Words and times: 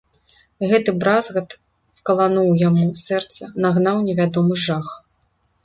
Гэты 0.69 0.93
бразгат 1.03 1.49
скалануў 1.97 2.49
яму 2.63 2.87
сэрца, 3.05 3.53
нагнаў 3.67 4.03
невядомы 4.11 4.61
жах. 4.67 4.93